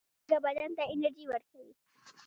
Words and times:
مالګه 0.07 0.37
بدن 0.45 0.71
ته 0.77 0.83
انرژي 0.93 1.25
ورکوي. 1.27 1.73